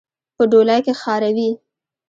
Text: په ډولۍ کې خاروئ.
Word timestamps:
په 0.35 0.43
ډولۍ 0.51 0.79
کې 0.85 0.93
خاروئ. 1.01 1.49